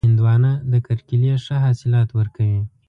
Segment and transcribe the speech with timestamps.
[0.07, 2.61] هندوانه د کرکېلې ښه حاصلات ورکوي.